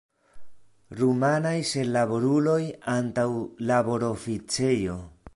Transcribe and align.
Rumanaj 0.99 1.59
senlaboruloj 1.71 2.63
antaŭ 2.93 3.27
laboroficejo. 3.73 4.97